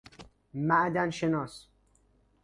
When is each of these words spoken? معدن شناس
معدن 0.53 1.09
شناس 1.09 1.67